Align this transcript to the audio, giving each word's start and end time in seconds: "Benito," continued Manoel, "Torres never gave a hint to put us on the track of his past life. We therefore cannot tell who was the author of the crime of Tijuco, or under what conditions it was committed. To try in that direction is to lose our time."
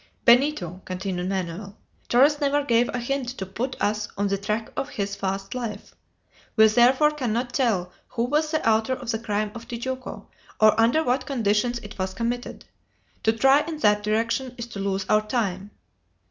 "Benito," 0.25 0.81
continued 0.83 1.29
Manoel, 1.29 1.77
"Torres 2.09 2.41
never 2.41 2.63
gave 2.63 2.89
a 2.89 2.97
hint 2.97 3.27
to 3.37 3.45
put 3.45 3.79
us 3.79 4.07
on 4.17 4.29
the 4.29 4.37
track 4.39 4.69
of 4.75 4.89
his 4.89 5.15
past 5.15 5.53
life. 5.53 5.93
We 6.55 6.65
therefore 6.65 7.11
cannot 7.11 7.53
tell 7.53 7.91
who 8.07 8.23
was 8.23 8.49
the 8.49 8.67
author 8.67 8.93
of 8.93 9.11
the 9.11 9.19
crime 9.19 9.51
of 9.53 9.67
Tijuco, 9.67 10.25
or 10.59 10.79
under 10.81 11.03
what 11.03 11.27
conditions 11.27 11.77
it 11.83 11.99
was 11.99 12.15
committed. 12.15 12.65
To 13.21 13.31
try 13.31 13.59
in 13.61 13.77
that 13.81 14.01
direction 14.01 14.55
is 14.57 14.65
to 14.69 14.79
lose 14.79 15.05
our 15.07 15.21
time." 15.21 15.69